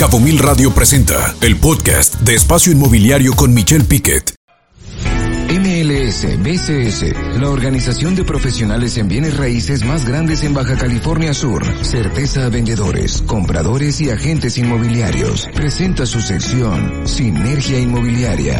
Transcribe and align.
Cabo 0.00 0.18
Mil 0.18 0.38
Radio 0.38 0.72
presenta 0.72 1.34
el 1.42 1.58
podcast 1.58 2.14
de 2.22 2.34
Espacio 2.34 2.72
Inmobiliario 2.72 3.34
con 3.34 3.52
Michelle 3.52 3.84
Piquet. 3.84 4.34
MLS 5.50 6.24
BCS, 6.42 7.38
la 7.38 7.50
organización 7.50 8.14
de 8.14 8.24
profesionales 8.24 8.96
en 8.96 9.08
bienes 9.08 9.36
raíces 9.36 9.84
más 9.84 10.06
grandes 10.06 10.42
en 10.42 10.54
Baja 10.54 10.78
California 10.78 11.34
Sur. 11.34 11.66
Certeza 11.84 12.46
a 12.46 12.48
vendedores, 12.48 13.20
compradores 13.26 14.00
y 14.00 14.08
agentes 14.08 14.56
inmobiliarios. 14.56 15.46
Presenta 15.54 16.06
su 16.06 16.22
sección 16.22 17.06
Sinergia 17.06 17.78
Inmobiliaria. 17.78 18.58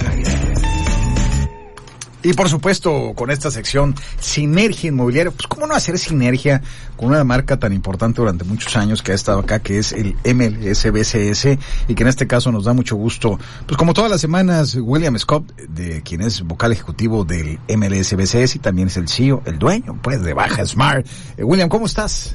Y 2.23 2.34
por 2.34 2.50
supuesto, 2.50 3.12
con 3.14 3.30
esta 3.30 3.50
sección 3.50 3.95
Sinergia 4.21 4.89
Inmobiliaria, 4.89 5.30
pues 5.30 5.46
cómo 5.46 5.66
no 5.66 5.75
hacer 5.75 5.98
sinergia 5.98 6.61
con 6.96 7.09
una 7.09 7.25
marca 7.25 7.59
tan 7.59 7.73
importante 7.73 8.21
durante 8.21 8.45
muchos 8.45 8.77
años 8.77 9.03
que 9.03 9.12
ha 9.12 9.14
estado 9.14 9.39
acá, 9.39 9.61
que 9.61 9.79
es 9.79 9.93
el 9.93 10.16
MLSBCS, 10.25 11.59
y 11.89 11.95
que 11.95 12.03
en 12.03 12.09
este 12.09 12.26
caso 12.26 12.53
nos 12.53 12.64
da 12.64 12.75
mucho 12.75 12.96
gusto, 12.96 13.39
pues 13.67 13.79
como 13.79 13.95
todas 13.95 14.11
las 14.11 14.21
semanas, 14.21 14.75
William 14.75 15.18
Scott, 15.18 15.50
de 15.57 16.03
quien 16.03 16.21
es 16.21 16.43
vocal 16.43 16.72
ejecutivo 16.72 17.25
del 17.25 17.59
MLSBCS 17.68 18.57
y 18.57 18.59
también 18.59 18.89
es 18.89 18.98
el 18.98 19.09
CEO, 19.09 19.43
el 19.46 19.59
dueño, 19.59 19.98
pues, 20.03 20.23
de 20.23 20.34
Baja 20.34 20.67
Smart. 20.67 21.07
Eh, 21.39 21.45
William, 21.45 21.71
¿cómo 21.71 21.87
estás? 21.87 22.34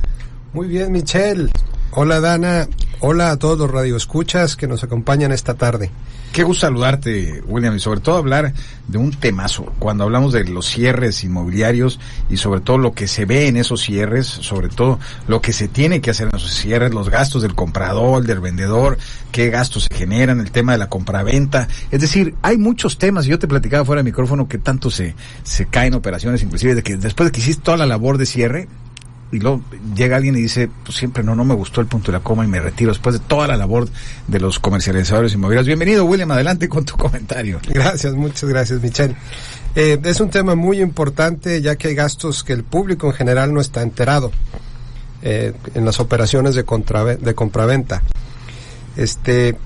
Muy 0.54 0.68
bien, 0.68 0.91
Michelle. 0.91 1.49
Hola, 1.98 2.20
Dana. 2.20 2.67
Hola 2.99 3.31
a 3.31 3.40
todos 3.40 3.58
los 3.58 3.72
radioescuchas 3.72 4.58
que 4.58 4.67
nos 4.67 4.84
acompañan 4.84 5.31
esta 5.31 5.54
tarde. 5.54 5.91
Qué 6.34 6.44
gusto 6.44 6.68
saludarte, 6.68 7.41
William, 7.48 7.73
y 7.73 7.80
sobre 7.80 8.02
todo 8.02 8.18
hablar 8.18 8.54
de 8.90 8.98
un 8.98 9.12
temazo. 9.12 9.71
Cuando 9.80 10.04
hablamos 10.04 10.34
de 10.34 10.44
los 10.44 10.66
cierres 10.66 11.23
inmobiliarios 11.23 12.02
y 12.30 12.35
sobre 12.35 12.59
todo 12.59 12.80
lo 12.80 12.91
que 12.91 13.08
se 13.08 13.23
ve 13.23 13.48
en 13.48 13.55
esos 13.55 13.80
cierres, 13.80 14.27
sobre 14.27 14.68
todo 14.68 14.99
lo 15.30 15.40
que 15.40 15.54
se 15.54 15.70
tiene 15.70 16.02
que 16.02 16.12
hacer 16.12 16.27
en 16.27 16.35
esos 16.35 16.52
cierres, 16.52 16.94
los 16.94 17.09
gastos 17.09 17.44
del 17.44 17.55
comprador, 17.55 18.26
del 18.26 18.41
vendedor, 18.41 18.98
qué 19.32 19.49
gastos 19.49 19.88
se 19.90 19.96
generan, 19.96 20.41
el 20.41 20.52
tema 20.52 20.73
de 20.73 20.80
la 20.80 20.90
compraventa. 20.90 21.70
Es 21.91 22.02
decir, 22.02 22.35
hay 22.41 22.57
muchos 22.57 22.98
temas. 22.98 23.26
Yo 23.26 23.40
te 23.40 23.48
platicaba 23.48 23.85
fuera 23.85 23.99
del 23.99 24.12
micrófono 24.12 24.49
que 24.49 24.57
tanto 24.57 24.91
se, 24.91 25.15
se 25.43 25.68
caen 25.68 25.93
operaciones, 25.93 26.43
inclusive 26.43 26.76
de 26.76 26.84
que 26.84 26.98
después 26.98 27.30
de 27.30 27.32
que 27.32 27.40
hiciste 27.40 27.63
toda 27.63 27.77
la 27.77 27.85
labor 27.85 28.18
de 28.18 28.26
cierre, 28.26 28.68
y 29.36 29.40
luego 29.40 29.62
llega 29.96 30.16
alguien 30.16 30.36
y 30.36 30.41
dice, 30.41 30.70
pues 30.84 30.98
siempre 30.98 31.24
no, 31.24 31.36
no 31.36 31.44
me 31.44 31.54
gustó 31.54 31.82
el 31.82 31.88
punto 31.88 32.12
de 32.12 32.18
la 32.18 32.24
coma 32.24 32.46
y 32.46 32.48
me 32.48 32.60
retiro 32.60 32.91
después 32.91 33.14
de 33.14 33.20
toda 33.20 33.48
la 33.48 33.58
labor 33.58 33.90
de 34.27 34.40
los 34.40 34.60
comercializadores 34.60 35.34
inmobiliarios. 35.34 35.68
Bienvenido, 35.68 36.05
William, 36.05 36.32
adelante 36.32 36.70
con 36.70 36.86
tu 36.86 36.96
comentario. 36.96 37.60
Gracias, 37.68 38.14
muchas 38.14 38.50
gracias, 38.50 38.82
Michelle. 38.82 39.16
Eh, 39.76 40.00
es 40.04 40.22
un 40.22 40.30
tema 40.30 40.55
muy 40.55 40.80
importante 40.80 41.62
ya 41.62 41.76
que 41.76 41.90
hay 41.90 41.96
gastos 41.96 42.44
que 42.46 42.54
el 42.54 42.64
público 42.64 43.08
en 43.08 43.14
general 43.14 43.54
no 43.54 43.60
está 43.60 43.82
enterado 43.82 44.32
eh, 45.22 45.54
en 45.74 45.84
las 45.84 45.99
operaciones 45.99 46.55
de, 46.55 46.64
de 46.64 47.36
compraventa. 47.36 48.02
Este, 48.96 49.58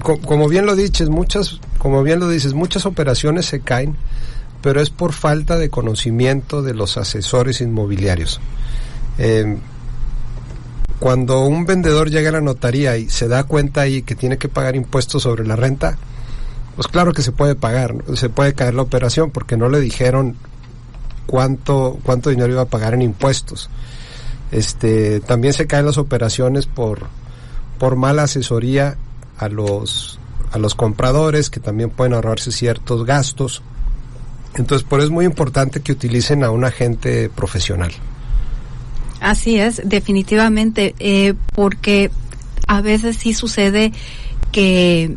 como 0.00 0.48
bien 0.48 0.64
lo 0.64 0.74
dices, 0.76 1.10
muchas, 1.10 1.60
como 1.76 2.02
bien 2.02 2.20
lo 2.20 2.28
dices, 2.28 2.54
muchas 2.54 2.86
operaciones 2.86 3.44
se 3.46 3.60
caen, 3.60 3.96
pero 4.62 4.80
es 4.80 4.90
por 4.90 5.12
falta 5.12 5.56
de 5.56 5.70
conocimiento 5.70 6.62
de 6.62 6.74
los 6.74 6.96
asesores 6.96 7.60
inmobiliarios. 7.60 8.40
Eh, 9.18 9.56
cuando 10.98 11.44
un 11.44 11.64
vendedor 11.64 12.10
llega 12.10 12.30
a 12.30 12.32
la 12.32 12.40
notaría 12.40 12.96
y 12.96 13.08
se 13.08 13.28
da 13.28 13.44
cuenta 13.44 13.82
ahí 13.82 14.02
que 14.02 14.16
tiene 14.16 14.36
que 14.36 14.48
pagar 14.48 14.74
impuestos 14.74 15.22
sobre 15.22 15.46
la 15.46 15.54
renta, 15.54 15.96
pues 16.74 16.88
claro 16.88 17.12
que 17.12 17.22
se 17.22 17.32
puede 17.32 17.54
pagar, 17.54 17.94
se 18.14 18.28
puede 18.28 18.54
caer 18.54 18.74
la 18.74 18.82
operación 18.82 19.30
porque 19.30 19.56
no 19.56 19.68
le 19.68 19.80
dijeron 19.80 20.36
cuánto 21.26 21.98
cuánto 22.02 22.30
dinero 22.30 22.52
iba 22.52 22.62
a 22.62 22.66
pagar 22.66 22.94
en 22.94 23.02
impuestos. 23.02 23.70
Este, 24.50 25.20
también 25.20 25.52
se 25.54 25.66
caen 25.66 25.86
las 25.86 25.98
operaciones 25.98 26.66
por 26.66 27.06
por 27.78 27.96
mala 27.96 28.24
asesoría 28.24 28.96
a 29.38 29.48
los 29.48 30.18
a 30.50 30.58
los 30.58 30.74
compradores 30.74 31.50
que 31.50 31.60
también 31.60 31.90
pueden 31.90 32.14
ahorrarse 32.14 32.50
ciertos 32.50 33.04
gastos. 33.04 33.62
Entonces, 34.54 34.86
por 34.86 35.00
eso 35.00 35.06
es 35.06 35.12
muy 35.12 35.24
importante 35.24 35.80
que 35.80 35.92
utilicen 35.92 36.42
a 36.44 36.50
un 36.50 36.64
agente 36.64 37.28
profesional. 37.28 37.92
Así 39.20 39.58
es, 39.58 39.82
definitivamente, 39.84 40.94
eh, 40.98 41.34
porque 41.54 42.10
a 42.66 42.80
veces 42.80 43.16
sí 43.16 43.34
sucede 43.34 43.92
que 44.52 45.16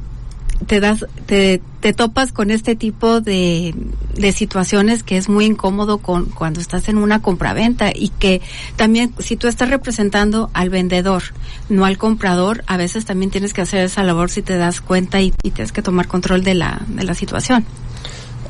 te 0.68 0.80
das, 0.80 1.06
te, 1.26 1.62
te 1.80 1.94
topas 1.94 2.32
con 2.32 2.52
este 2.52 2.76
tipo 2.76 3.22
de, 3.22 3.74
de 4.16 4.32
situaciones 4.32 5.04
que 5.04 5.18
es 5.18 5.28
muy 5.30 5.46
incómodo 5.46 5.98
con, 6.00 6.26
cuando 6.26 6.60
estás 6.60 6.88
en 6.90 6.98
una 6.98 7.22
compraventa 7.22 7.92
y 7.94 8.10
que 8.10 8.42
también 8.76 9.14
si 9.20 9.36
tú 9.36 9.48
estás 9.48 9.70
representando 9.70 10.50
al 10.54 10.70
vendedor, 10.70 11.24
no 11.70 11.86
al 11.86 11.98
comprador, 11.98 12.64
a 12.68 12.78
veces 12.78 13.06
también 13.06 13.32
tienes 13.32 13.54
que 13.54 13.62
hacer 13.62 13.84
esa 13.84 14.04
labor 14.04 14.30
si 14.30 14.42
te 14.42 14.56
das 14.58 14.82
cuenta 14.82 15.22
y, 15.22 15.34
y 15.44 15.52
tienes 15.52 15.72
que 15.72 15.82
tomar 15.82 16.08
control 16.08 16.44
de 16.44 16.56
la, 16.56 16.82
de 16.88 17.04
la 17.04 17.16
situación. 17.16 17.66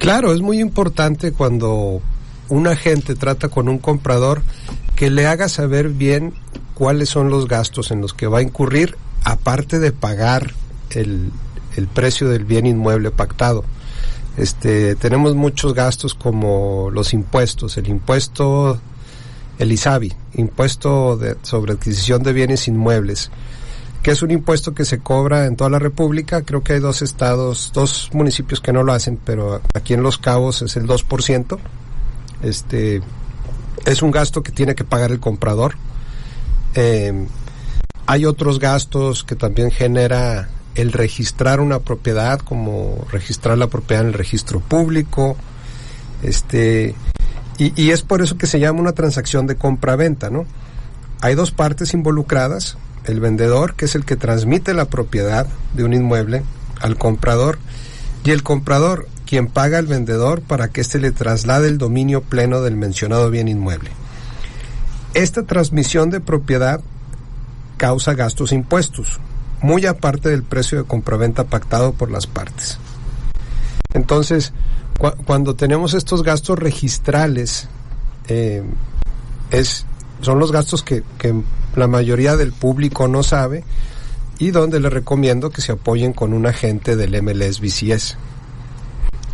Claro, 0.01 0.33
es 0.33 0.41
muy 0.41 0.59
importante 0.59 1.31
cuando 1.31 2.01
un 2.49 2.67
agente 2.67 3.13
trata 3.13 3.49
con 3.49 3.69
un 3.69 3.77
comprador 3.77 4.41
que 4.95 5.11
le 5.11 5.27
haga 5.27 5.47
saber 5.47 5.89
bien 5.89 6.33
cuáles 6.73 7.07
son 7.09 7.29
los 7.29 7.47
gastos 7.47 7.91
en 7.91 8.01
los 8.01 8.15
que 8.15 8.25
va 8.25 8.39
a 8.39 8.41
incurrir, 8.41 8.97
aparte 9.23 9.77
de 9.77 9.91
pagar 9.91 10.55
el, 10.89 11.31
el 11.75 11.85
precio 11.85 12.27
del 12.29 12.45
bien 12.45 12.65
inmueble 12.65 13.11
pactado. 13.11 13.63
Este, 14.37 14.95
tenemos 14.95 15.35
muchos 15.35 15.75
gastos 15.75 16.15
como 16.15 16.89
los 16.91 17.13
impuestos, 17.13 17.77
el 17.77 17.87
impuesto, 17.87 18.81
el 19.59 19.71
ISABI, 19.71 20.13
impuesto 20.33 21.19
sobre 21.43 21.73
adquisición 21.73 22.23
de 22.23 22.33
bienes 22.33 22.67
inmuebles, 22.67 23.29
que 24.03 24.11
es 24.11 24.21
un 24.23 24.31
impuesto 24.31 24.73
que 24.73 24.85
se 24.85 24.99
cobra 24.99 25.45
en 25.45 25.55
toda 25.55 25.69
la 25.69 25.79
República. 25.79 26.41
Creo 26.41 26.63
que 26.63 26.73
hay 26.73 26.79
dos 26.79 27.01
estados, 27.01 27.71
dos 27.73 28.09
municipios 28.13 28.59
que 28.59 28.73
no 28.73 28.83
lo 28.83 28.93
hacen, 28.93 29.19
pero 29.23 29.61
aquí 29.73 29.93
en 29.93 30.01
Los 30.01 30.17
Cabos 30.17 30.61
es 30.61 30.75
el 30.75 30.87
2%. 30.87 31.59
Este, 32.41 33.01
es 33.85 34.01
un 34.01 34.11
gasto 34.11 34.41
que 34.41 34.51
tiene 34.51 34.75
que 34.75 34.83
pagar 34.83 35.11
el 35.11 35.19
comprador. 35.19 35.75
Eh, 36.73 37.27
hay 38.07 38.25
otros 38.25 38.59
gastos 38.59 39.23
que 39.23 39.35
también 39.35 39.71
genera 39.71 40.49
el 40.75 40.91
registrar 40.93 41.59
una 41.59 41.79
propiedad, 41.79 42.39
como 42.39 43.05
registrar 43.11 43.57
la 43.57 43.67
propiedad 43.67 44.03
en 44.03 44.09
el 44.09 44.13
registro 44.13 44.59
público, 44.59 45.35
este, 46.23 46.95
y, 47.57 47.81
y 47.81 47.91
es 47.91 48.01
por 48.01 48.21
eso 48.21 48.37
que 48.37 48.47
se 48.47 48.59
llama 48.59 48.79
una 48.79 48.93
transacción 48.93 49.47
de 49.47 49.55
compra-venta, 49.55 50.29
¿no? 50.29 50.45
Hay 51.19 51.35
dos 51.35 51.51
partes 51.51 51.93
involucradas, 51.93 52.77
el 53.05 53.19
vendedor, 53.19 53.75
que 53.75 53.85
es 53.85 53.95
el 53.95 54.05
que 54.05 54.15
transmite 54.15 54.73
la 54.73 54.85
propiedad 54.85 55.47
de 55.73 55.83
un 55.83 55.93
inmueble 55.93 56.43
al 56.79 56.97
comprador, 56.97 57.57
y 58.23 58.31
el 58.31 58.43
comprador, 58.43 59.07
quien 59.25 59.47
paga 59.47 59.77
al 59.77 59.87
vendedor 59.87 60.41
para 60.41 60.67
que 60.67 60.81
éste 60.81 60.99
le 60.99 61.11
traslade 61.11 61.67
el 61.67 61.77
dominio 61.77 62.21
pleno 62.21 62.61
del 62.61 62.75
mencionado 62.75 63.29
bien 63.29 63.47
inmueble. 63.47 63.91
Esta 65.13 65.43
transmisión 65.43 66.09
de 66.09 66.19
propiedad 66.19 66.81
causa 67.77 68.13
gastos 68.13 68.51
impuestos, 68.51 69.19
muy 69.61 69.85
aparte 69.85 70.29
del 70.29 70.43
precio 70.43 70.77
de 70.77 70.83
compraventa 70.87 71.45
pactado 71.45 71.93
por 71.93 72.11
las 72.11 72.27
partes. 72.27 72.77
Entonces, 73.93 74.53
cu 74.99 75.11
cuando 75.25 75.55
tenemos 75.55 75.93
estos 75.93 76.23
gastos 76.23 76.59
registrales, 76.59 77.67
eh, 78.27 78.63
es, 79.49 79.85
son 80.21 80.39
los 80.39 80.51
gastos 80.51 80.83
que 80.83 81.03
la 81.75 81.87
mayoría 81.87 82.35
del 82.35 82.51
público 82.51 83.07
no 83.07 83.23
sabe 83.23 83.63
y 84.39 84.51
donde 84.51 84.79
les 84.79 84.91
recomiendo 84.91 85.49
que 85.49 85.61
se 85.61 85.73
apoyen 85.73 86.13
con 86.13 86.33
un 86.33 86.47
agente 86.47 86.95
del 86.95 87.21
MLS 87.21 87.59
BCS. 87.61 88.17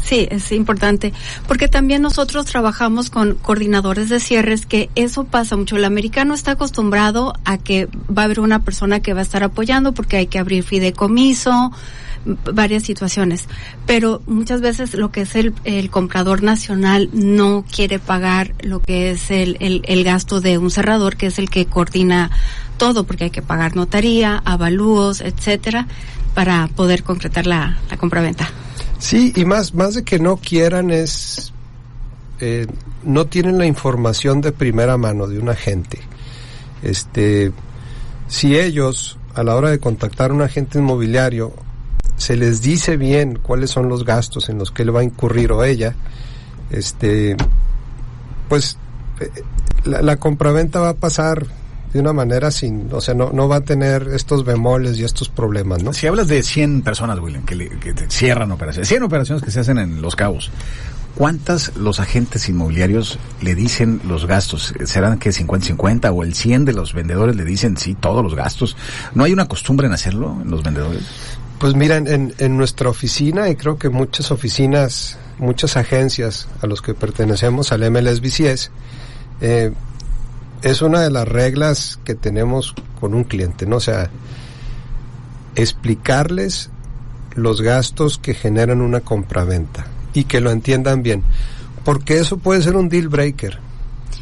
Sí, 0.07 0.25
es 0.31 0.53
importante, 0.53 1.11
porque 1.49 1.67
también 1.67 2.01
nosotros 2.01 2.45
trabajamos 2.45 3.09
con 3.09 3.35
coordinadores 3.35 4.07
de 4.07 4.21
cierres, 4.21 4.65
que 4.65 4.89
eso 4.95 5.25
pasa 5.25 5.57
mucho. 5.57 5.75
El 5.75 5.83
americano 5.83 6.33
está 6.33 6.51
acostumbrado 6.51 7.33
a 7.43 7.57
que 7.57 7.89
va 8.07 8.21
a 8.21 8.25
haber 8.25 8.39
una 8.39 8.63
persona 8.63 9.01
que 9.01 9.11
va 9.13 9.19
a 9.19 9.23
estar 9.23 9.43
apoyando 9.43 9.91
porque 9.91 10.15
hay 10.15 10.27
que 10.27 10.39
abrir 10.39 10.63
fideicomiso, 10.63 11.73
varias 12.53 12.83
situaciones. 12.83 13.49
Pero 13.85 14.21
muchas 14.27 14.61
veces 14.61 14.93
lo 14.93 15.11
que 15.11 15.23
es 15.23 15.35
el, 15.35 15.53
el 15.65 15.89
comprador 15.89 16.41
nacional 16.41 17.09
no 17.11 17.65
quiere 17.69 17.99
pagar 17.99 18.53
lo 18.61 18.79
que 18.79 19.11
es 19.11 19.29
el, 19.29 19.57
el, 19.59 19.81
el 19.83 20.05
gasto 20.05 20.39
de 20.39 20.57
un 20.57 20.71
cerrador, 20.71 21.17
que 21.17 21.25
es 21.25 21.37
el 21.37 21.49
que 21.49 21.65
coordina 21.65 22.31
todo, 22.77 23.03
porque 23.03 23.25
hay 23.25 23.31
que 23.31 23.41
pagar 23.41 23.75
notaría, 23.75 24.41
avalúos, 24.45 25.19
etcétera, 25.19 25.85
para 26.33 26.69
poder 26.69 27.03
concretar 27.03 27.45
la, 27.45 27.77
la 27.89 27.97
compraventa. 27.97 28.49
Sí, 28.99 29.31
y 29.35 29.45
más, 29.45 29.73
más 29.73 29.93
de 29.93 30.03
que 30.03 30.19
no 30.19 30.37
quieran 30.37 30.89
es, 30.89 31.53
eh, 32.39 32.65
no 33.03 33.25
tienen 33.25 33.57
la 33.57 33.65
información 33.65 34.41
de 34.41 34.51
primera 34.51 34.97
mano 34.97 35.27
de 35.27 35.39
un 35.39 35.49
agente. 35.49 35.99
Este, 36.81 37.51
si 38.27 38.57
ellos, 38.57 39.17
a 39.35 39.43
la 39.43 39.55
hora 39.55 39.69
de 39.69 39.79
contactar 39.79 40.31
a 40.31 40.33
un 40.33 40.41
agente 40.41 40.79
inmobiliario, 40.79 41.53
se 42.17 42.35
les 42.35 42.61
dice 42.61 42.97
bien 42.97 43.37
cuáles 43.41 43.69
son 43.69 43.87
los 43.87 44.03
gastos 44.03 44.49
en 44.49 44.57
los 44.57 44.71
que 44.71 44.81
él 44.81 44.95
va 44.95 45.01
a 45.01 45.03
incurrir 45.03 45.51
o 45.51 45.63
ella, 45.63 45.95
este, 46.71 47.37
pues, 48.49 48.77
eh, 49.19 49.29
la, 49.85 50.01
la 50.01 50.17
compraventa 50.17 50.79
va 50.79 50.89
a 50.89 50.95
pasar 50.95 51.45
de 51.93 51.99
una 51.99 52.13
manera 52.13 52.51
sin, 52.51 52.89
o 52.91 52.99
sea, 53.01 53.13
no, 53.13 53.31
no 53.31 53.47
va 53.47 53.57
a 53.57 53.61
tener 53.61 54.09
estos 54.13 54.43
bemoles 54.45 54.97
y 54.99 55.03
estos 55.03 55.29
problemas, 55.29 55.83
¿no? 55.83 55.93
Si 55.93 56.05
hablas 56.07 56.27
de 56.27 56.43
100 56.43 56.81
personas, 56.81 57.19
William, 57.19 57.45
que, 57.45 57.55
le- 57.55 57.69
que 57.69 57.93
cierran 58.09 58.51
operaciones, 58.51 58.87
100 58.89 59.03
operaciones 59.03 59.43
que 59.43 59.51
se 59.51 59.61
hacen 59.61 59.77
en 59.77 60.01
Los 60.01 60.15
Cabos, 60.15 60.51
¿cuántas 61.15 61.75
los 61.77 61.99
agentes 61.99 62.47
inmobiliarios 62.49 63.17
le 63.41 63.55
dicen 63.55 64.01
los 64.07 64.25
gastos? 64.27 64.73
¿Serán 64.85 65.17
que 65.17 65.29
50-50 65.31 66.11
o 66.13 66.23
el 66.23 66.33
100 66.35 66.65
de 66.65 66.73
los 66.73 66.93
vendedores 66.93 67.35
le 67.35 67.45
dicen 67.45 67.77
sí, 67.77 67.95
todos 67.95 68.21
los 68.23 68.35
gastos? 68.35 68.75
¿No 69.15 69.23
hay 69.23 69.33
una 69.33 69.47
costumbre 69.47 69.87
en 69.87 69.93
hacerlo 69.93 70.37
en 70.41 70.51
los 70.51 70.63
vendedores? 70.63 71.03
Pues 71.59 71.73
mira, 71.73 71.95
en, 71.97 72.35
en 72.37 72.57
nuestra 72.57 72.89
oficina 72.89 73.49
y 73.49 73.55
creo 73.55 73.79
que 73.79 73.89
muchas 73.89 74.29
oficinas, 74.29 75.17
muchas 75.39 75.75
agencias 75.77 76.47
a 76.61 76.67
los 76.67 76.83
que 76.83 76.93
pertenecemos 76.93 77.71
al 77.71 77.89
MLSBCS, 77.89 78.69
eh, 79.41 79.71
es 80.61 80.81
una 80.81 81.01
de 81.01 81.11
las 81.11 81.27
reglas 81.27 81.99
que 82.03 82.15
tenemos 82.15 82.73
con 82.99 83.13
un 83.13 83.23
cliente, 83.23 83.65
¿no? 83.65 83.77
O 83.77 83.81
sea, 83.81 84.09
explicarles 85.55 86.69
los 87.35 87.61
gastos 87.61 88.17
que 88.17 88.33
generan 88.33 88.81
una 88.81 89.01
compraventa 89.01 89.85
y 90.13 90.23
que 90.23 90.41
lo 90.41 90.51
entiendan 90.51 91.03
bien, 91.03 91.23
porque 91.83 92.17
eso 92.17 92.37
puede 92.37 92.61
ser 92.61 92.75
un 92.75 92.89
deal 92.89 93.07
breaker. 93.07 93.59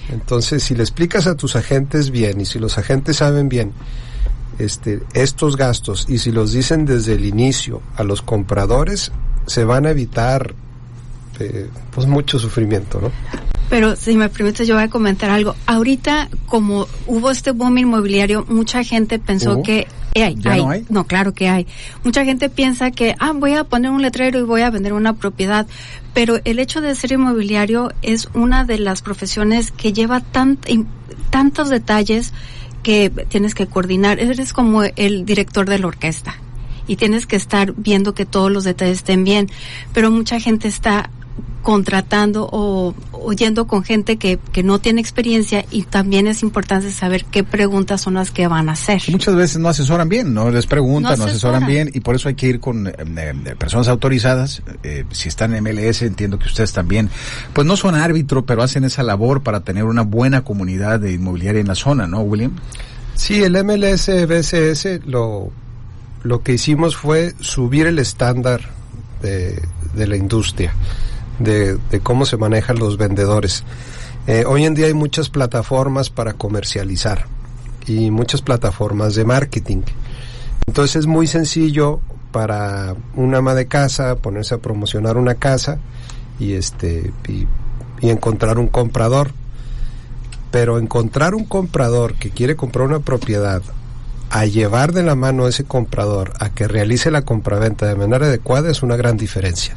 Entonces, 0.09 0.63
si 0.63 0.75
le 0.75 0.83
explicas 0.83 1.25
a 1.25 1.35
tus 1.35 1.55
agentes 1.55 2.11
bien 2.11 2.41
y 2.41 2.45
si 2.45 2.59
los 2.59 2.77
agentes 2.77 3.17
saben 3.17 3.49
bien 3.49 3.73
este, 4.59 5.01
estos 5.13 5.57
gastos 5.57 6.05
y 6.07 6.19
si 6.19 6.31
los 6.31 6.51
dicen 6.51 6.85
desde 6.85 7.13
el 7.13 7.25
inicio 7.25 7.81
a 7.95 8.03
los 8.03 8.21
compradores, 8.21 9.11
se 9.47 9.63
van 9.63 9.85
a 9.85 9.91
evitar 9.91 10.53
eh, 11.39 11.69
pues 11.91 12.07
mucho 12.07 12.39
sufrimiento, 12.39 13.01
¿no? 13.01 13.11
Pero 13.69 13.95
si 13.95 14.15
me 14.15 14.29
permites, 14.29 14.67
yo 14.67 14.75
voy 14.75 14.83
a 14.83 14.89
comentar 14.89 15.29
algo. 15.29 15.56
Ahorita, 15.65 16.29
como 16.45 16.88
hubo 17.07 17.31
este 17.31 17.51
boom 17.51 17.77
inmobiliario, 17.79 18.45
mucha 18.47 18.83
gente 18.83 19.17
pensó 19.19 19.53
¿Hubo? 19.53 19.63
que 19.63 19.88
eh, 20.13 20.23
hay, 20.23 20.35
¿Ya 20.35 20.56
no 20.57 20.69
hay? 20.69 20.85
claro 21.07 21.33
que 21.33 21.50
hay. 21.50 21.67
Mucha 22.03 22.23
gente 22.23 22.50
piensa 22.50 22.91
que, 22.91 23.15
ah, 23.19 23.33
voy 23.33 23.53
a 23.53 23.63
poner 23.63 23.91
un 23.91 24.01
letrero 24.01 24.39
y 24.39 24.44
voy 24.44 24.62
a 24.62 24.69
vender 24.69 24.94
una 24.94 25.13
propiedad. 25.13 25.67
Pero 26.13 26.39
el 26.45 26.59
hecho 26.59 26.79
de 26.79 26.95
ser 26.95 27.12
inmobiliario 27.12 27.91
es 28.01 28.29
una 28.33 28.63
de 28.65 28.79
las 28.79 29.01
profesiones 29.01 29.71
que 29.71 29.94
lleva 29.94 30.21
tant, 30.21 30.65
tantos 31.29 31.69
detalles 31.69 32.33
que 32.83 33.09
tienes 33.09 33.56
que 33.56 33.68
coordinar. 33.68 34.19
Eres 34.19 34.53
como 34.53 34.83
el 34.83 35.25
director 35.25 35.68
de 35.68 35.79
la 35.79 35.88
orquesta 35.88 36.35
y 36.88 36.97
tienes 36.97 37.25
que 37.25 37.35
estar 37.35 37.73
viendo 37.73 38.13
que 38.13 38.25
todos 38.25 38.51
los 38.51 38.63
detalles 38.63 39.00
estén 39.00 39.23
bien. 39.23 39.50
Pero 39.94 40.11
mucha 40.11 40.39
gente 40.39 40.68
está 40.68 41.09
contratando 41.65 42.47
o, 42.51 42.93
o 43.11 43.33
yendo 43.33 43.65
con 43.65 43.83
gente 43.83 44.17
que, 44.17 44.37
que 44.51 44.61
no 44.61 44.77
tiene 44.77 45.01
experiencia 45.01 45.65
y 45.71 45.81
también 45.81 46.27
es 46.27 46.43
importante 46.43 46.91
saber 46.91 47.25
qué 47.25 47.43
preguntas 47.43 48.01
son 48.01 48.13
las 48.13 48.29
que 48.29 48.45
van 48.45 48.69
a 48.69 48.73
hacer. 48.73 49.01
Muchas 49.09 49.35
veces 49.35 49.57
no 49.57 49.67
asesoran 49.67 50.07
bien, 50.07 50.31
no 50.31 50.51
les 50.51 50.67
preguntan, 50.67 51.17
no, 51.17 51.25
No 51.25 51.31
asesoran 51.31 51.65
bien 51.65 51.89
y 51.91 52.01
por 52.01 52.13
eso 52.13 52.29
hay 52.29 52.35
que 52.35 52.45
ir 52.45 52.59
con 52.59 52.85
eh, 52.85 52.93
eh, 52.97 53.55
personas 53.57 53.87
autorizadas. 53.87 54.61
Eh, 54.83 55.05
si 55.09 55.27
están 55.27 55.55
en 55.55 55.63
MLS, 55.63 56.03
entiendo 56.03 56.37
que 56.37 56.45
ustedes 56.45 56.71
también, 56.71 57.09
pues 57.51 57.65
no 57.65 57.75
son 57.75 57.95
árbitro, 57.95 58.45
pero 58.45 58.61
hacen 58.61 58.83
esa 58.83 59.01
labor 59.01 59.41
para 59.41 59.61
tener 59.61 59.85
una 59.85 60.03
buena 60.03 60.43
comunidad 60.43 60.99
de 60.99 61.13
inmobiliaria 61.13 61.61
en 61.61 61.67
la 61.67 61.75
zona, 61.75 62.05
¿no, 62.05 62.21
William? 62.21 62.51
Sí, 63.15 63.41
el 63.41 63.53
MLS 63.63 64.07
BCS 64.27 65.07
lo, 65.07 65.51
lo 66.21 66.43
que 66.43 66.53
hicimos 66.53 66.95
fue 66.95 67.33
subir 67.39 67.87
el 67.87 67.97
estándar 67.97 68.61
de, 69.23 69.59
de 69.95 70.05
la 70.05 70.15
industria, 70.15 70.75
de, 71.39 71.77
cómo 72.03 72.25
se 72.25 72.37
manejan 72.37 72.79
los 72.79 72.97
vendedores. 72.97 73.63
Eh, 74.27 74.43
hoy 74.47 74.65
en 74.65 74.73
día 74.73 74.87
hay 74.87 74.93
muchas 74.93 75.29
plataformas 75.29 76.09
para 76.09 76.33
comercializar 76.33 77.25
y 77.85 78.11
muchas 78.11 78.41
plataformas 78.41 79.15
de 79.15 79.25
marketing. 79.25 79.81
Entonces 80.67 80.95
es 80.97 81.05
muy 81.05 81.27
sencillo 81.27 81.99
para 82.31 82.95
una 83.15 83.37
ama 83.37 83.53
de 83.53 83.67
casa 83.67 84.15
ponerse 84.15 84.55
a 84.55 84.57
promocionar 84.57 85.17
una 85.17 85.35
casa 85.35 85.79
y 86.39 86.53
este 86.53 87.13
y, 87.27 87.47
y 88.01 88.09
encontrar 88.09 88.57
un 88.57 88.67
comprador 88.67 89.31
pero 90.55 90.79
encontrar 90.79 91.35
un 91.35 91.43
comprador 91.43 92.13
que 92.13 92.29
quiere 92.29 92.55
comprar 92.55 92.87
una 92.87 93.01
propiedad, 93.01 93.61
a 94.29 94.45
llevar 94.45 94.93
de 94.93 95.03
la 95.03 95.13
mano 95.13 95.43
a 95.43 95.49
ese 95.49 95.65
comprador 95.65 96.31
a 96.39 96.49
que 96.49 96.69
realice 96.69 97.11
la 97.11 97.23
compraventa 97.23 97.87
de 97.87 97.95
manera 97.95 98.27
adecuada 98.27 98.71
es 98.71 98.81
una 98.81 98.95
gran 98.95 99.17
diferencia. 99.17 99.75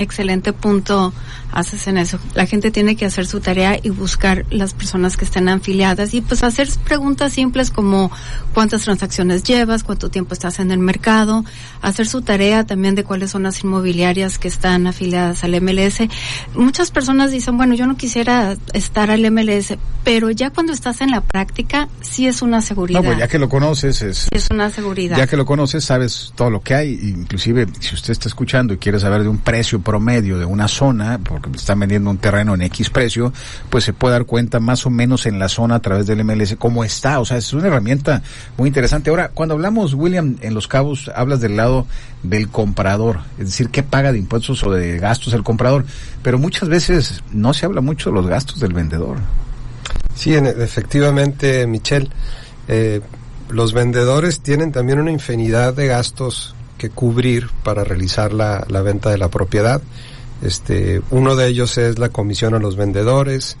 Excelente 0.00 0.54
punto 0.54 1.12
haces 1.52 1.86
en 1.86 1.98
eso. 1.98 2.18
La 2.34 2.46
gente 2.46 2.70
tiene 2.70 2.96
que 2.96 3.04
hacer 3.04 3.26
su 3.26 3.40
tarea 3.40 3.78
y 3.82 3.90
buscar 3.90 4.46
las 4.50 4.72
personas 4.72 5.18
que 5.18 5.26
estén 5.26 5.48
afiliadas 5.48 6.14
y 6.14 6.22
pues 6.22 6.42
hacer 6.42 6.68
preguntas 6.84 7.34
simples 7.34 7.70
como 7.70 8.10
cuántas 8.54 8.82
transacciones 8.82 9.42
llevas, 9.42 9.82
cuánto 9.82 10.08
tiempo 10.08 10.32
estás 10.32 10.58
en 10.58 10.70
el 10.70 10.78
mercado, 10.78 11.44
hacer 11.82 12.06
su 12.06 12.22
tarea 12.22 12.64
también 12.64 12.94
de 12.94 13.04
cuáles 13.04 13.32
son 13.32 13.42
las 13.42 13.62
inmobiliarias 13.62 14.38
que 14.38 14.48
están 14.48 14.86
afiliadas 14.86 15.44
al 15.44 15.60
MLS. 15.60 15.98
Muchas 16.54 16.90
personas 16.90 17.30
dicen, 17.30 17.58
bueno, 17.58 17.74
yo 17.74 17.86
no 17.86 17.98
quisiera 17.98 18.56
estar 18.72 19.10
al 19.10 19.30
MLS, 19.30 19.76
pero 20.02 20.30
ya 20.30 20.48
cuando 20.50 20.72
estás 20.72 21.02
en 21.02 21.10
la 21.10 21.20
práctica 21.20 21.88
sí 22.00 22.26
es 22.26 22.40
una 22.40 22.62
seguridad. 22.62 23.00
No, 23.00 23.06
pues 23.06 23.18
ya 23.18 23.28
que 23.28 23.38
lo 23.38 23.50
conoces, 23.50 24.00
es, 24.00 24.28
es 24.30 24.48
una 24.50 24.70
seguridad. 24.70 25.18
ya 25.18 25.26
que 25.26 25.36
lo 25.36 25.44
conoces, 25.44 25.84
sabes 25.84 26.32
todo 26.34 26.48
lo 26.48 26.62
que 26.62 26.74
hay. 26.74 26.92
Inclusive, 27.02 27.66
si 27.80 27.94
usted 27.94 28.12
está 28.12 28.28
escuchando 28.28 28.72
y 28.72 28.78
quiere 28.78 28.98
saber 28.98 29.22
de 29.22 29.28
un 29.28 29.38
precio 29.38 29.80
promedio 29.90 30.38
de 30.38 30.44
una 30.44 30.68
zona, 30.68 31.18
porque 31.18 31.50
están 31.56 31.80
vendiendo 31.80 32.10
un 32.10 32.18
terreno 32.18 32.54
en 32.54 32.62
X 32.62 32.90
precio, 32.90 33.32
pues 33.70 33.82
se 33.82 33.92
puede 33.92 34.12
dar 34.12 34.24
cuenta 34.24 34.60
más 34.60 34.86
o 34.86 34.90
menos 34.90 35.26
en 35.26 35.40
la 35.40 35.48
zona 35.48 35.74
a 35.74 35.80
través 35.80 36.06
del 36.06 36.22
MLS 36.24 36.54
cómo 36.56 36.84
está. 36.84 37.18
O 37.18 37.24
sea, 37.24 37.38
es 37.38 37.52
una 37.52 37.66
herramienta 37.66 38.22
muy 38.56 38.68
interesante. 38.68 39.10
Ahora, 39.10 39.30
cuando 39.30 39.56
hablamos, 39.56 39.94
William, 39.94 40.36
en 40.42 40.54
Los 40.54 40.68
Cabos, 40.68 41.10
hablas 41.12 41.40
del 41.40 41.56
lado 41.56 41.88
del 42.22 42.48
comprador, 42.50 43.18
es 43.36 43.46
decir, 43.46 43.68
qué 43.70 43.82
paga 43.82 44.12
de 44.12 44.18
impuestos 44.18 44.62
o 44.62 44.70
de 44.70 44.96
gastos 44.98 45.32
el 45.32 45.42
comprador, 45.42 45.84
pero 46.22 46.38
muchas 46.38 46.68
veces 46.68 47.24
no 47.32 47.52
se 47.52 47.66
habla 47.66 47.80
mucho 47.80 48.10
de 48.10 48.14
los 48.14 48.28
gastos 48.28 48.60
del 48.60 48.72
vendedor. 48.72 49.16
Sí, 50.14 50.36
en- 50.36 50.46
efectivamente, 50.46 51.66
Michelle, 51.66 52.08
eh, 52.68 53.00
los 53.48 53.72
vendedores 53.72 54.38
tienen 54.40 54.70
también 54.70 55.00
una 55.00 55.10
infinidad 55.10 55.74
de 55.74 55.88
gastos 55.88 56.54
que 56.80 56.88
cubrir 56.88 57.50
para 57.62 57.84
realizar 57.84 58.32
la, 58.32 58.64
la 58.70 58.80
venta 58.80 59.10
de 59.10 59.18
la 59.18 59.28
propiedad. 59.28 59.82
Este, 60.40 61.02
uno 61.10 61.36
de 61.36 61.46
ellos 61.46 61.76
es 61.76 61.98
la 61.98 62.08
comisión 62.08 62.54
a 62.54 62.58
los 62.58 62.74
vendedores, 62.76 63.58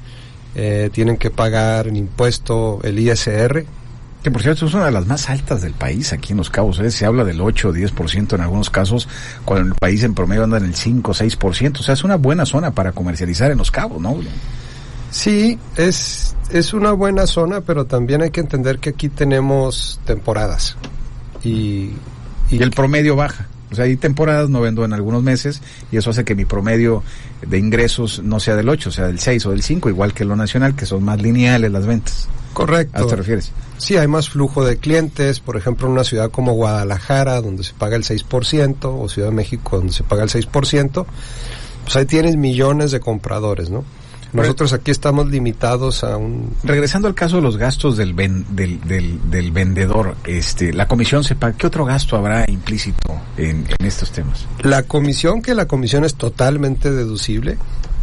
eh, 0.54 0.88
tienen 0.90 1.18
que 1.18 1.30
pagar 1.30 1.86
el 1.86 1.98
impuesto, 1.98 2.80
el 2.82 2.98
ISR, 2.98 3.66
Que 4.22 4.30
por 4.30 4.42
cierto 4.42 4.66
es 4.66 4.74
una 4.74 4.86
de 4.86 4.90
las 4.90 5.06
más 5.06 5.28
altas 5.28 5.60
del 5.60 5.74
país 5.74 6.14
aquí 6.14 6.32
en 6.32 6.38
Los 6.38 6.48
Cabos. 6.48 6.78
¿eh? 6.80 6.90
Se 6.90 7.04
habla 7.04 7.24
del 7.24 7.42
8 7.42 7.68
o 7.68 7.72
10% 7.74 8.34
en 8.34 8.40
algunos 8.40 8.70
casos, 8.70 9.06
cuando 9.44 9.68
el 9.68 9.74
país 9.74 10.02
en 10.02 10.14
promedio 10.14 10.44
anda 10.44 10.56
en 10.56 10.64
el 10.64 10.74
5 10.74 11.10
o 11.10 11.14
6%. 11.14 11.80
O 11.80 11.82
sea, 11.82 11.92
es 11.92 12.04
una 12.04 12.16
buena 12.16 12.46
zona 12.46 12.70
para 12.70 12.92
comercializar 12.92 13.50
en 13.50 13.58
Los 13.58 13.70
Cabos, 13.70 14.00
¿no? 14.00 14.16
Sí, 15.10 15.58
es, 15.76 16.36
es 16.50 16.72
una 16.72 16.92
buena 16.92 17.26
zona, 17.26 17.60
pero 17.60 17.84
también 17.84 18.22
hay 18.22 18.30
que 18.30 18.40
entender 18.40 18.78
que 18.78 18.90
aquí 18.90 19.10
tenemos 19.10 20.00
temporadas. 20.06 20.76
Y, 21.42 21.90
Y 22.50 22.62
el 22.62 22.70
promedio 22.70 23.16
baja. 23.16 23.46
O 23.70 23.74
sea, 23.74 23.84
hay 23.84 23.96
temporadas, 23.96 24.50
no 24.50 24.60
vendo 24.60 24.84
en 24.84 24.92
algunos 24.92 25.22
meses, 25.22 25.62
y 25.92 25.96
eso 25.96 26.10
hace 26.10 26.24
que 26.24 26.34
mi 26.34 26.44
promedio 26.44 27.04
de 27.46 27.56
ingresos 27.58 28.20
no 28.24 28.40
sea 28.40 28.56
del 28.56 28.68
8, 28.68 28.90
sea 28.90 29.06
del 29.06 29.20
6 29.20 29.46
o 29.46 29.50
del 29.50 29.62
5, 29.62 29.88
igual 29.88 30.12
que 30.12 30.24
lo 30.24 30.34
nacional, 30.34 30.74
que 30.74 30.86
son 30.86 31.04
más 31.04 31.22
lineales 31.22 31.70
las 31.70 31.86
ventas. 31.86 32.28
¿A 32.50 32.54
correcto. 32.54 32.98
eso 32.98 33.06
te 33.06 33.16
refieres? 33.16 33.52
Sí, 33.78 33.96
hay 33.96 34.08
más 34.08 34.28
flujo 34.28 34.64
de 34.64 34.78
clientes, 34.78 35.38
por 35.38 35.56
ejemplo, 35.56 35.86
en 35.86 35.92
una 35.92 36.04
ciudad 36.04 36.32
como 36.32 36.52
Guadalajara, 36.54 37.40
donde 37.40 37.62
se 37.62 37.72
paga 37.74 37.94
el 37.94 38.02
6%, 38.02 38.76
o 38.82 39.08
Ciudad 39.08 39.28
de 39.28 39.34
México, 39.34 39.76
donde 39.76 39.92
se 39.92 40.02
paga 40.02 40.24
el 40.24 40.30
6%, 40.30 41.06
pues 41.84 41.96
ahí 41.96 42.06
tienes 42.06 42.36
millones 42.36 42.90
de 42.90 42.98
compradores, 42.98 43.70
¿no? 43.70 43.84
Nosotros 44.32 44.72
aquí 44.72 44.90
estamos 44.90 45.28
limitados 45.28 46.04
a 46.04 46.16
un... 46.16 46.54
Regresando 46.62 47.08
al 47.08 47.14
caso 47.14 47.36
de 47.36 47.42
los 47.42 47.56
gastos 47.56 47.96
del, 47.96 48.14
ven- 48.14 48.46
del, 48.50 48.80
del, 48.82 49.30
del 49.30 49.50
vendedor, 49.50 50.16
este, 50.24 50.72
la 50.72 50.86
comisión 50.86 51.24
se 51.24 51.34
paga. 51.34 51.56
¿Qué 51.56 51.66
otro 51.66 51.84
gasto 51.84 52.16
habrá 52.16 52.44
implícito 52.48 53.20
en, 53.36 53.66
en 53.78 53.86
estos 53.86 54.12
temas? 54.12 54.46
La 54.62 54.84
comisión, 54.84 55.42
que 55.42 55.54
la 55.54 55.66
comisión 55.66 56.04
es 56.04 56.14
totalmente 56.14 56.90
deducible, 56.92 57.58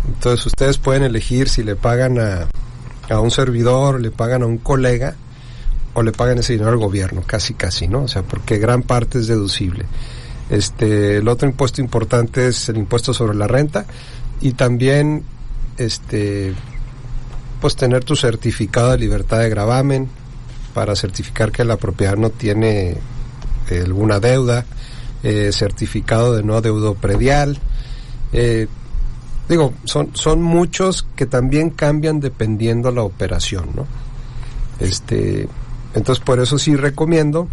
entonces 0.07 0.45
ustedes 0.45 0.77
pueden 0.77 1.03
elegir 1.03 1.47
si 1.49 1.63
le 1.63 1.75
pagan 1.75 2.19
a, 2.19 2.47
a 3.09 3.19
un 3.21 3.31
servidor, 3.31 4.01
le 4.01 4.11
pagan 4.11 4.43
a 4.43 4.45
un 4.45 4.57
colega, 4.57 5.15
o 5.93 6.03
le 6.03 6.11
pagan 6.11 6.37
ese 6.37 6.53
dinero 6.53 6.71
al 6.71 6.77
gobierno, 6.77 7.23
casi 7.25 7.53
casi, 7.55 7.87
¿no? 7.87 8.03
O 8.03 8.07
sea, 8.07 8.21
porque 8.21 8.59
gran 8.59 8.83
parte 8.83 9.17
es 9.17 9.27
deducible. 9.27 9.85
Este, 10.49 11.17
el 11.17 11.27
otro 11.27 11.47
impuesto 11.49 11.81
importante 11.81 12.47
es 12.47 12.69
el 12.69 12.77
impuesto 12.77 13.13
sobre 13.13 13.35
la 13.35 13.47
renta 13.47 13.85
y 14.39 14.51
también 14.51 15.23
este 15.77 16.53
pues 17.61 17.75
tener 17.75 18.03
tu 18.03 18.15
certificado 18.15 18.91
de 18.91 18.99
libertad 18.99 19.39
de 19.39 19.49
gravamen 19.49 20.09
para 20.73 20.95
certificar 20.95 21.51
que 21.51 21.63
la 21.63 21.77
propiedad 21.77 22.15
no 22.15 22.29
tiene 22.29 22.97
eh, 23.69 23.81
alguna 23.83 24.19
deuda, 24.19 24.65
eh, 25.23 25.49
certificado 25.51 26.35
de 26.35 26.43
no 26.43 26.55
adeudo 26.55 26.93
predial. 26.93 27.57
Eh, 28.31 28.67
digo, 29.49 29.73
son, 29.85 30.11
son 30.13 30.43
muchos 30.43 31.07
que 31.15 31.25
también 31.25 31.71
cambian 31.71 32.19
dependiendo 32.19 32.91
la 32.91 33.01
operación, 33.01 33.69
¿no? 33.75 33.87
Este, 34.79 35.47
entonces 35.95 36.23
por 36.23 36.39
eso 36.39 36.59
sí 36.59 36.75
recomiendo 36.75 37.47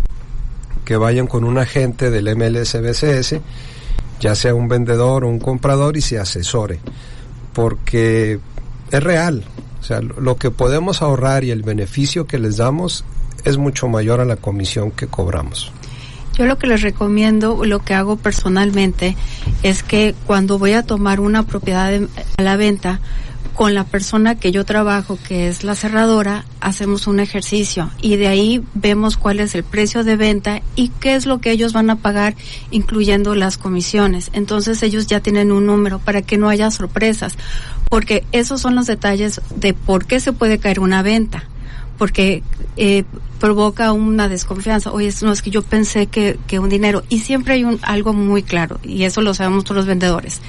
que 0.84 0.96
vayan 0.96 1.26
con 1.26 1.44
un 1.44 1.56
agente 1.56 2.10
del 2.10 2.36
MLSBCS, 2.36 3.36
ya 4.20 4.34
sea 4.34 4.54
un 4.54 4.68
vendedor 4.68 5.24
o 5.24 5.28
un 5.28 5.38
comprador 5.38 5.96
y 5.96 6.02
se 6.02 6.18
asesore, 6.18 6.80
porque 7.54 8.38
es 8.90 9.02
real, 9.02 9.44
o 9.80 9.84
sea, 9.84 10.00
lo 10.00 10.36
que 10.36 10.50
podemos 10.50 11.02
ahorrar 11.02 11.44
y 11.44 11.50
el 11.50 11.62
beneficio 11.62 12.26
que 12.26 12.38
les 12.38 12.56
damos 12.56 13.04
es 13.44 13.56
mucho 13.58 13.88
mayor 13.88 14.20
a 14.20 14.24
la 14.24 14.36
comisión 14.36 14.90
que 14.90 15.06
cobramos. 15.06 15.72
Yo 16.36 16.46
lo 16.46 16.58
que 16.58 16.66
les 16.66 16.82
recomiendo, 16.82 17.64
lo 17.64 17.78
que 17.78 17.94
hago 17.94 18.16
personalmente, 18.16 19.16
es 19.62 19.82
que 19.82 20.14
cuando 20.26 20.58
voy 20.58 20.72
a 20.72 20.82
tomar 20.82 21.20
una 21.20 21.44
propiedad 21.44 21.92
a 22.38 22.42
la 22.42 22.56
venta, 22.56 23.00
con 23.54 23.74
la 23.74 23.84
persona 23.84 24.34
que 24.34 24.52
yo 24.52 24.64
trabajo, 24.64 25.18
que 25.26 25.48
es 25.48 25.64
la 25.64 25.74
cerradora, 25.74 26.44
hacemos 26.60 27.06
un 27.06 27.20
ejercicio 27.20 27.90
y 28.00 28.16
de 28.16 28.26
ahí 28.26 28.62
vemos 28.74 29.16
cuál 29.16 29.40
es 29.40 29.54
el 29.54 29.62
precio 29.62 30.04
de 30.04 30.16
venta 30.16 30.60
y 30.74 30.88
qué 30.88 31.14
es 31.14 31.24
lo 31.24 31.40
que 31.40 31.52
ellos 31.52 31.72
van 31.72 31.88
a 31.90 31.96
pagar, 31.96 32.34
incluyendo 32.70 33.34
las 33.34 33.56
comisiones. 33.56 34.30
Entonces 34.32 34.82
ellos 34.82 35.06
ya 35.06 35.20
tienen 35.20 35.52
un 35.52 35.66
número 35.66 36.00
para 36.00 36.22
que 36.22 36.36
no 36.36 36.48
haya 36.48 36.70
sorpresas, 36.70 37.36
porque 37.88 38.24
esos 38.32 38.60
son 38.60 38.74
los 38.74 38.86
detalles 38.86 39.40
de 39.54 39.72
por 39.72 40.06
qué 40.06 40.20
se 40.20 40.32
puede 40.32 40.58
caer 40.58 40.80
una 40.80 41.02
venta 41.02 41.44
porque 41.98 42.42
eh, 42.76 43.04
provoca 43.40 43.92
una 43.92 44.28
desconfianza. 44.28 44.90
Oye, 44.90 45.12
no 45.22 45.32
es 45.32 45.42
que 45.42 45.50
yo 45.50 45.62
pensé 45.62 46.06
que, 46.06 46.38
que 46.46 46.58
un 46.58 46.68
dinero. 46.68 47.04
Y 47.08 47.20
siempre 47.20 47.54
hay 47.54 47.64
un, 47.64 47.78
algo 47.82 48.12
muy 48.12 48.42
claro, 48.42 48.80
y 48.82 49.04
eso 49.04 49.20
lo 49.20 49.34
sabemos 49.34 49.64
todos 49.64 49.76
los 49.76 49.86
vendedores. 49.86 50.40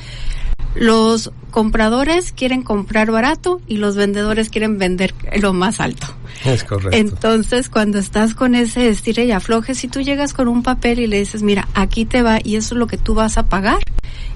Los 0.75 1.31
compradores 1.51 2.33
quieren 2.33 2.61
comprar 2.61 3.09
barato 3.09 3.61
y 3.65 3.77
los 3.77 3.95
vendedores 3.95 4.49
quieren 4.49 4.77
vender 4.77 5.13
lo 5.39 5.53
más 5.53 5.79
alto. 5.79 6.07
Es 6.43 6.63
correcto. 6.65 6.95
Entonces, 6.95 7.69
cuando 7.69 7.97
estás 7.97 8.35
con 8.35 8.55
ese 8.55 8.89
estire 8.89 9.25
y 9.25 9.31
afloje, 9.31 9.73
si 9.73 9.87
tú 9.87 10.01
llegas 10.01 10.33
con 10.33 10.47
un 10.47 10.63
papel 10.63 10.99
y 10.99 11.07
le 11.07 11.19
dices, 11.19 11.43
mira, 11.43 11.67
aquí 11.73 12.05
te 12.05 12.21
va 12.21 12.39
y 12.43 12.57
eso 12.57 12.75
es 12.75 12.79
lo 12.79 12.87
que 12.87 12.97
tú 12.97 13.13
vas 13.13 13.37
a 13.37 13.43
pagar, 13.43 13.79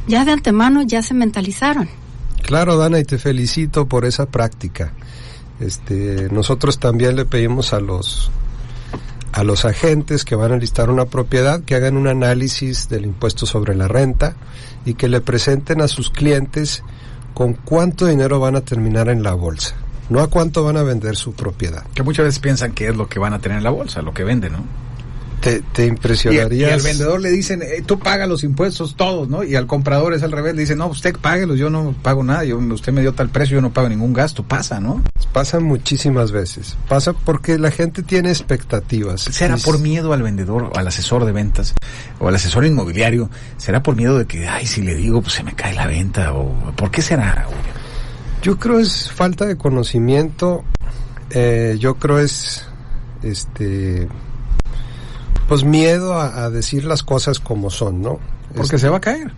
ya 0.08 0.24
de 0.24 0.31
antemano 0.31 0.81
ya 0.81 1.03
se 1.03 1.13
mentalizaron. 1.13 1.89
Claro, 2.41 2.77
Dana, 2.77 3.00
y 3.00 3.03
te 3.03 3.17
felicito 3.17 3.88
por 3.88 4.05
esa 4.05 4.25
práctica. 4.25 4.93
Este, 5.60 6.29
nosotros 6.31 6.79
también 6.79 7.17
le 7.17 7.25
pedimos 7.25 7.74
a 7.74 7.81
los 7.81 8.31
a 9.31 9.43
los 9.43 9.65
agentes 9.65 10.25
que 10.25 10.36
van 10.36 10.51
a 10.51 10.58
listar 10.58 10.89
una 10.89 11.05
propiedad 11.05 11.62
que 11.62 11.75
hagan 11.75 11.98
un 11.98 12.08
análisis 12.08 12.89
del 12.89 13.05
impuesto 13.05 13.46
sobre 13.46 13.75
la 13.75 13.88
renta 13.88 14.36
y 14.89 14.96
que 14.96 15.08
le 15.08 15.22
presenten 15.22 15.81
a 15.81 15.88
sus 15.88 16.10
clientes 16.10 16.84
con 17.36 17.53
cuánto 17.53 18.08
dinero 18.08 18.39
van 18.39 18.55
a 18.55 18.62
terminar 18.62 19.08
en 19.08 19.22
la 19.22 19.34
bolsa, 19.34 19.75
no 20.10 20.19
a 20.19 20.27
cuánto 20.27 20.63
van 20.63 20.77
a 20.77 20.84
vender 20.84 21.15
su 21.15 21.34
propiedad. 21.34 21.86
Que 21.93 22.03
muchas 22.03 22.25
veces 22.25 22.39
piensan 22.39 22.74
que 22.74 22.88
es 22.88 22.96
lo 22.98 23.08
que 23.08 23.19
van 23.19 23.34
a 23.34 23.39
tener 23.39 23.60
en 23.60 23.63
la 23.63 23.69
bolsa, 23.69 24.01
lo 24.01 24.13
que 24.13 24.24
venden, 24.24 24.53
¿no? 24.53 24.63
Te, 25.41 25.62
te 25.62 25.86
impresionaría. 25.86 26.69
Y, 26.69 26.72
al 26.72 26.81
vendedor 26.81 27.22
le 27.22 27.29
dicen, 27.29 27.62
eh, 27.62 27.81
tú 27.86 27.98
paga 27.98 28.27
los 28.27 28.43
impuestos 28.43 28.96
todos, 28.96 29.29
¿no? 29.29 29.43
Y 29.43 29.55
al 29.55 29.67
comprador 29.67 30.13
es 30.13 30.24
al 30.24 30.31
revés, 30.31 30.53
le 30.53 30.62
dicen, 30.62 30.79
no, 30.79 30.88
usted 30.88 31.15
páguelos, 31.15 31.58
yo 31.58 31.69
no 31.69 31.96
pago 32.01 32.24
nada, 32.24 32.43
yo, 32.43 32.58
usted 32.58 32.91
me 32.91 33.01
dio 33.01 33.13
tal 33.13 33.29
precio, 33.29 33.55
yo 33.55 33.62
no 33.62 33.72
pago 33.72 33.88
ningún 33.88 34.13
gasto. 34.13 34.43
Pasa, 34.43 34.79
¿no? 34.79 35.01
Pasa 35.31 35.60
muchísimas 35.60 36.31
veces. 36.31 36.75
Pasa 36.88 37.13
porque 37.13 37.58
la 37.58 37.72
gente 37.72 38.03
tiene 38.03 38.29
expectativas. 38.29 39.22
¿Será 39.22 39.58
por 39.58 39.79
miedo 39.79 40.12
al 40.12 40.24
vendedor, 40.24 40.72
o 40.74 40.77
al 40.77 40.88
asesor 40.88 41.25
de 41.25 41.31
ventas, 41.31 41.74
o 42.19 42.27
al 42.27 42.36
asesor 42.36 42.65
inmobiliario? 42.65 43.29
¿Será 43.58 43.81
por 43.81 43.96
miedo 43.96 44.17
de 44.17 44.25
que, 44.25 44.48
ay, 44.48 44.65
si 44.65 44.81
le 44.81 44.96
digo, 44.96 45.22
pues 45.22 45.36
se 45.36 45.43
me 45.43 45.53
cae 45.53 45.74
la 45.74 45.88
venta? 45.88 46.34
¿O 46.34 46.74
por 46.75 46.91
qué 46.91 47.01
será, 47.01 47.48
Yo 48.41 48.58
creo 48.58 48.79
es 48.79 49.12
falta 49.12 49.46
de 49.46 49.55
conocimiento. 49.55 50.65
Eh, 51.29 51.77
yo 51.79 51.96
creo 51.96 52.19
es, 52.19 52.65
este 53.24 54.08
pues 55.50 55.63
miedo 55.63 56.13
a, 56.13 56.46
a, 56.46 56.50
decir 56.51 56.86
las 56.86 57.01
cosas 57.01 57.39
como 57.39 57.72
son, 57.72 58.03
¿no? 58.03 58.20
Porque 58.50 58.75
este, 58.75 58.79
se 58.79 58.89
va 58.89 58.98
a 58.98 59.01
caer. 59.01 59.32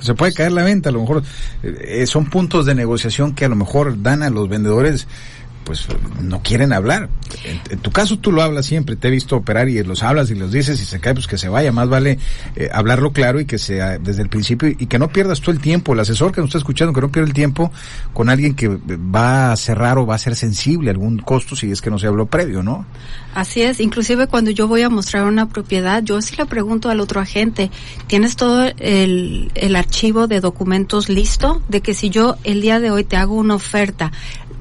Se 0.00 0.12
puede 0.14 0.34
caer 0.34 0.50
la 0.50 0.64
venta, 0.64 0.88
a 0.88 0.92
lo 0.92 1.00
mejor 1.00 1.22
eh, 1.62 2.04
son 2.06 2.28
puntos 2.28 2.66
de 2.66 2.74
negociación 2.74 3.34
que 3.34 3.44
a 3.44 3.48
lo 3.48 3.54
mejor 3.54 4.02
dan 4.02 4.24
a 4.24 4.30
los 4.30 4.48
vendedores 4.48 5.06
pues 5.64 5.86
no 6.20 6.42
quieren 6.42 6.72
hablar. 6.72 7.08
En, 7.70 7.78
tu 7.78 7.90
caso 7.90 8.18
tú 8.18 8.32
lo 8.32 8.42
hablas 8.42 8.66
siempre, 8.66 8.96
te 8.96 9.08
he 9.08 9.10
visto 9.10 9.36
operar 9.36 9.68
y 9.68 9.82
los 9.82 10.02
hablas 10.02 10.30
y 10.30 10.34
los 10.34 10.52
dices 10.52 10.80
y 10.80 10.84
se 10.84 11.00
cae, 11.00 11.14
pues 11.14 11.26
que 11.26 11.38
se 11.38 11.48
vaya, 11.48 11.72
más 11.72 11.88
vale 11.88 12.18
eh, 12.56 12.68
hablarlo 12.72 13.12
claro 13.12 13.40
y 13.40 13.44
que 13.44 13.58
sea 13.58 13.98
desde 13.98 14.22
el 14.22 14.28
principio 14.28 14.68
y 14.68 14.86
que 14.86 14.98
no 14.98 15.08
pierdas 15.08 15.40
tú 15.40 15.50
el 15.50 15.60
tiempo, 15.60 15.94
el 15.94 16.00
asesor 16.00 16.32
que 16.32 16.40
nos 16.40 16.48
está 16.48 16.58
escuchando, 16.58 16.92
que 16.92 17.00
no 17.00 17.10
pierda 17.10 17.28
el 17.28 17.34
tiempo 17.34 17.72
con 18.12 18.28
alguien 18.28 18.54
que 18.54 18.68
va 18.68 19.52
a 19.52 19.56
cerrar 19.56 19.98
o 19.98 20.06
va 20.06 20.14
a 20.14 20.18
ser 20.18 20.36
sensible 20.36 20.90
a 20.90 20.92
algún 20.92 21.18
costo 21.18 21.56
si 21.56 21.70
es 21.70 21.80
que 21.80 21.90
no 21.90 21.98
se 21.98 22.06
habló 22.06 22.26
previo, 22.26 22.62
¿no? 22.62 22.86
Así 23.34 23.62
es, 23.62 23.80
inclusive 23.80 24.28
cuando 24.28 24.52
yo 24.52 24.68
voy 24.68 24.82
a 24.82 24.90
mostrar 24.90 25.24
una 25.24 25.48
propiedad, 25.48 26.02
yo 26.02 26.22
sí 26.22 26.36
le 26.36 26.46
pregunto 26.46 26.88
al 26.88 27.00
otro 27.00 27.20
agente, 27.20 27.70
¿tienes 28.06 28.36
todo 28.36 28.64
el 28.78 29.76
archivo 29.76 30.28
de 30.28 30.40
documentos 30.40 31.08
listo? 31.08 31.62
De 31.68 31.80
que 31.80 31.94
si 31.94 32.10
yo 32.10 32.36
el 32.44 32.60
día 32.60 32.80
de 32.80 32.90
hoy 32.90 33.04
te 33.04 33.16
hago 33.16 33.34
una 33.34 33.54
oferta, 33.54 34.12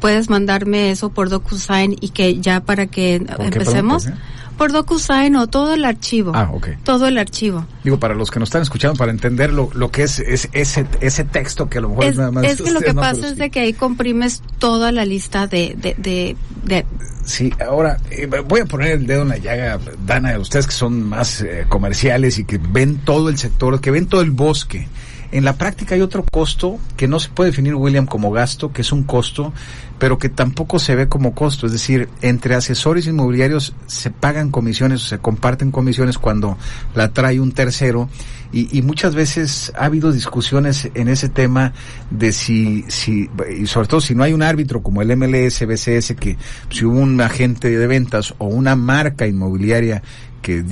puedes 0.03 0.29
mandarme 0.29 0.91
eso 0.91 1.11
por 1.11 1.29
DocuSign 1.29 1.95
y 2.01 2.09
que 2.09 2.41
ya 2.41 2.59
para 2.59 2.87
que 2.87 3.25
empecemos. 3.39 4.09
Por 4.57 4.73
DocuSign 4.73 5.37
o 5.37 5.47
todo 5.47 5.73
el 5.73 5.85
archivo. 5.85 6.33
Ah, 6.35 6.49
ok. 6.51 6.71
Todo 6.83 7.07
el 7.07 7.17
archivo. 7.17 7.65
Digo, 7.85 7.97
para 7.99 8.13
los 8.13 8.29
que 8.29 8.37
nos 8.37 8.49
están 8.49 8.63
escuchando, 8.63 8.97
para 8.97 9.11
entender 9.11 9.53
lo, 9.53 9.69
lo 9.73 9.91
que 9.91 10.03
es, 10.03 10.19
es 10.19 10.49
ese, 10.51 10.85
ese 10.99 11.23
texto 11.23 11.69
que 11.69 11.77
a 11.77 11.81
lo 11.81 11.89
mejor 11.89 12.03
es, 12.03 12.17
nada 12.17 12.31
más. 12.31 12.43
Es 12.43 12.61
que 12.61 12.71
lo 12.71 12.81
que 12.81 12.93
no, 12.93 12.99
pasa 12.99 13.29
es 13.29 13.37
de 13.37 13.49
que 13.49 13.61
ahí 13.61 13.71
comprimes 13.71 14.43
toda 14.59 14.91
la 14.91 15.05
lista 15.05 15.47
de, 15.47 15.73
de, 15.77 15.95
de, 15.97 16.35
de 16.65 16.85
Sí, 17.23 17.53
ahora 17.65 17.97
eh, 18.11 18.25
voy 18.25 18.59
a 18.59 18.65
poner 18.65 18.91
el 18.91 19.07
dedo 19.07 19.21
en 19.21 19.29
la 19.29 19.37
llaga, 19.37 19.79
Dana, 20.05 20.37
ustedes 20.37 20.67
que 20.67 20.73
son 20.73 21.01
más 21.01 21.39
eh, 21.39 21.65
comerciales 21.69 22.39
y 22.39 22.43
que 22.43 22.57
ven 22.57 22.97
todo 23.05 23.29
el 23.29 23.37
sector, 23.37 23.79
que 23.79 23.89
ven 23.89 24.07
todo 24.07 24.19
el 24.19 24.31
bosque. 24.31 24.85
En 25.33 25.45
la 25.45 25.53
práctica 25.57 25.95
hay 25.95 26.01
otro 26.01 26.23
costo 26.23 26.77
que 26.95 27.07
no 27.07 27.19
se 27.19 27.29
puede 27.29 27.49
definir, 27.49 27.73
William, 27.73 28.05
como 28.05 28.29
gasto, 28.29 28.71
que 28.71 28.81
es 28.83 28.91
un 28.91 29.01
costo, 29.01 29.51
pero 29.97 30.19
que 30.19 30.29
tampoco 30.29 30.77
se 30.77 30.93
ve 30.93 31.07
como 31.07 31.33
costo. 31.33 31.65
Es 31.65 31.71
decir, 31.71 32.07
entre 32.21 32.53
asesores 32.53 33.07
inmobiliarios 33.07 33.73
se 33.87 34.11
pagan 34.11 34.51
comisiones 34.51 35.03
o 35.03 35.07
se 35.07 35.17
comparten 35.17 35.71
comisiones 35.71 36.19
cuando 36.19 36.55
la 36.93 37.13
trae 37.13 37.39
un 37.39 37.51
tercero. 37.51 38.09
Y, 38.51 38.83
muchas 38.83 39.15
veces 39.15 39.73
ha 39.75 39.85
habido 39.85 40.11
discusiones 40.11 40.91
en 40.93 41.07
ese 41.07 41.29
tema 41.29 41.73
de 42.11 42.31
si, 42.31 42.85
si, 42.87 43.27
y 43.59 43.65
sobre 43.65 43.87
todo 43.87 44.01
si 44.01 44.13
no 44.13 44.21
hay 44.21 44.33
un 44.33 44.43
árbitro 44.43 44.83
como 44.83 45.01
el 45.01 45.17
MLS, 45.17 45.65
BCS, 45.65 46.13
que 46.13 46.37
si 46.69 46.85
hubo 46.85 46.99
un 46.99 47.19
agente 47.19 47.75
de 47.75 47.87
ventas 47.87 48.35
o 48.37 48.45
una 48.45 48.75
marca 48.75 49.25
inmobiliaria 49.25 50.03
que 50.43 50.63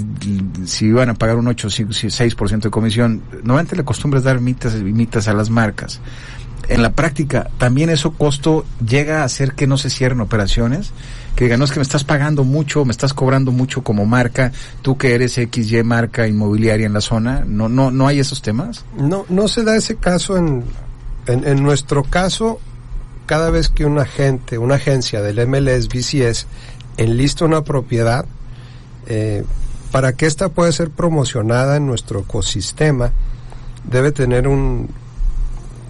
si 0.66 0.88
iban 0.88 1.10
a 1.10 1.16
pagar 1.16 1.38
un 1.38 1.48
8 1.48 1.68
o 1.68 1.72
6% 1.72 2.60
de 2.60 2.70
comisión, 2.70 3.24
normalmente 3.32 3.76
la 3.76 3.84
costumbre 3.84 4.20
es 4.20 4.24
dar 4.24 4.40
mitas, 4.40 4.76
mitas 4.76 5.28
a 5.28 5.34
las 5.34 5.50
marcas. 5.50 6.00
En 6.68 6.84
la 6.84 6.92
práctica, 6.92 7.50
también 7.58 7.90
eso 7.90 8.12
costo 8.12 8.66
llega 8.86 9.22
a 9.22 9.24
hacer 9.24 9.54
que 9.54 9.66
no 9.66 9.78
se 9.78 9.90
cierren 9.90 10.22
operaciones, 10.22 10.92
que 11.36 11.46
digan, 11.46 11.60
no 11.60 11.66
es 11.66 11.72
que 11.72 11.80
me 11.80 11.84
estás 11.84 12.04
pagando 12.04 12.44
mucho, 12.44 12.86
me 12.86 12.92
estás 12.92 13.14
cobrando 13.14 13.52
mucho 13.52 13.82
como 13.82 14.06
marca, 14.06 14.52
tú 14.82 14.98
que 14.98 15.16
eres 15.16 15.34
XY 15.34 15.84
marca 15.84 16.28
inmobiliaria 16.28 16.86
en 16.86 16.94
la 16.94 17.02
zona, 17.02 17.44
no, 17.48 17.68
no, 17.68 17.90
no 17.92 18.08
hay 18.08 18.20
esos 18.20 18.42
temas. 18.42 18.86
No, 18.96 19.26
no 19.30 19.48
se 19.48 19.64
da 19.64 19.76
ese 19.76 19.96
caso 19.96 20.38
en, 20.38 20.64
en, 21.28 21.48
en 21.48 21.64
nuestro 21.64 22.04
caso, 22.04 22.60
cada 23.26 23.50
vez 23.50 23.70
que 23.70 23.86
un 23.86 24.00
agente, 24.00 24.58
una 24.58 24.76
agencia 24.76 25.22
del 25.22 25.48
MLS 25.48 25.88
BCS 25.88 26.48
enlista 26.98 27.46
una 27.46 27.64
propiedad, 27.64 28.26
eh, 29.08 29.44
para 29.92 30.14
que 30.14 30.26
ésta 30.26 30.50
pueda 30.50 30.72
ser 30.72 30.90
promocionada 30.90 31.78
en 31.78 31.86
nuestro 31.86 32.22
ecosistema, 32.22 33.12
debe 33.84 34.12
tener 34.12 34.48
un, 34.48 34.90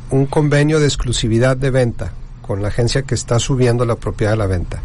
un 0.10 0.26
convenio 0.26 0.80
de 0.80 0.88
exclusividad 0.88 1.58
de 1.58 1.70
venta 1.70 2.14
con 2.42 2.62
la 2.62 2.70
agencia 2.70 3.04
que 3.04 3.16
está 3.16 3.40
subiendo 3.40 3.86
la 3.86 3.96
propiedad 3.96 4.34
a 4.34 4.38
la 4.38 4.48
venta. 4.48 4.82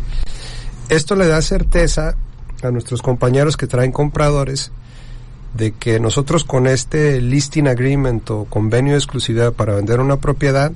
Esto 0.89 1.17
le 1.17 1.27
da 1.27 1.43
certeza 1.43 2.17
a 2.63 2.71
nuestros 2.71 3.03
compañeros 3.03 3.57
que 3.57 3.67
traen 3.67 3.93
compradores 3.93 4.71
de 5.55 5.73
que 5.73 5.99
nosotros 5.99 6.45
con 6.45 6.67
este 6.67 7.21
listing 7.21 7.67
agreement 7.67 8.31
o 8.31 8.45
convenio 8.45 8.93
de 8.93 8.99
exclusividad 8.99 9.53
para 9.53 9.75
vender 9.75 10.01
una 10.01 10.19
propiedad, 10.19 10.73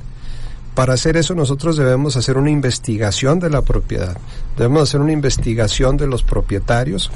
para 0.74 0.94
hacer 0.94 1.16
eso 1.16 1.34
nosotros 1.34 1.76
debemos 1.76 2.16
hacer 2.16 2.38
una 2.38 2.50
investigación 2.50 3.40
de 3.40 3.50
la 3.50 3.62
propiedad, 3.62 4.16
debemos 4.56 4.82
hacer 4.82 5.00
una 5.00 5.12
investigación 5.12 5.96
de 5.96 6.06
los 6.06 6.22
propietarios 6.22 7.10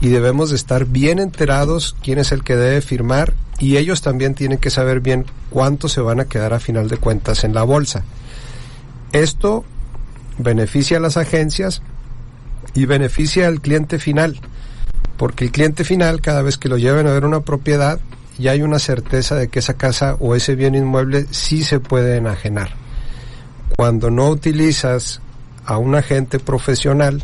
y 0.00 0.08
debemos 0.08 0.50
de 0.50 0.56
estar 0.56 0.86
bien 0.86 1.18
enterados 1.18 1.96
quién 2.02 2.18
es 2.18 2.32
el 2.32 2.42
que 2.42 2.56
debe 2.56 2.80
firmar 2.80 3.32
y 3.58 3.76
ellos 3.76 4.02
también 4.02 4.34
tienen 4.34 4.58
que 4.58 4.70
saber 4.70 5.00
bien 5.00 5.24
cuánto 5.50 5.88
se 5.88 6.00
van 6.00 6.20
a 6.20 6.26
quedar 6.26 6.52
a 6.52 6.60
final 6.60 6.88
de 6.88 6.98
cuentas 6.98 7.44
en 7.44 7.54
la 7.54 7.62
bolsa. 7.62 8.04
Esto 9.12 9.64
beneficia 10.38 10.98
a 10.98 11.00
las 11.00 11.16
agencias 11.16 11.82
y 12.74 12.84
beneficia 12.84 13.46
al 13.46 13.60
cliente 13.60 13.98
final, 13.98 14.40
porque 15.16 15.46
el 15.46 15.52
cliente 15.52 15.84
final 15.84 16.20
cada 16.20 16.42
vez 16.42 16.58
que 16.58 16.68
lo 16.68 16.76
lleven 16.76 17.06
a 17.06 17.12
ver 17.12 17.24
una 17.24 17.40
propiedad 17.40 18.00
ya 18.36 18.50
hay 18.50 18.60
una 18.60 18.78
certeza 18.78 19.36
de 19.36 19.48
que 19.48 19.60
esa 19.60 19.74
casa 19.74 20.16
o 20.20 20.34
ese 20.34 20.56
bien 20.56 20.74
inmueble 20.74 21.26
sí 21.30 21.64
se 21.64 21.80
puede 21.80 22.16
enajenar 22.16 22.85
cuando 23.76 24.10
no 24.10 24.30
utilizas 24.30 25.20
a 25.64 25.78
un 25.78 25.94
agente 25.94 26.38
profesional, 26.38 27.22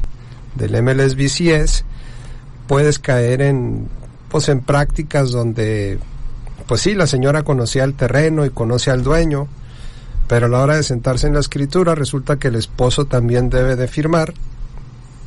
del 0.55 0.83
MLS 0.83 1.17
BCS, 1.17 1.85
puedes 2.67 2.99
caer 2.99 3.43
en, 3.43 3.89
pues 4.29 4.49
en 4.49 4.61
prácticas 4.61 5.31
donde, 5.31 5.99
pues 6.67 6.83
sí, 6.83 6.95
la 6.95 7.07
señora 7.07 7.43
conocía 7.43 7.85
el 7.85 7.95
terreno 7.95 8.45
y 8.45 8.51
conoce 8.51 8.91
al 8.91 9.03
dueño, 9.03 9.49
pero 10.29 10.47
a 10.47 10.49
la 10.49 10.61
hora 10.61 10.77
de 10.77 10.83
sentarse 10.83 11.27
en 11.27 11.35
la 11.35 11.41
escritura 11.41 11.95
resulta 11.95 12.39
que 12.39 12.49
el 12.49 12.57
esposo 12.57 13.07
también 13.07 13.51
debe 13.51 13.77
de 13.77 13.89
firmar 13.89 14.35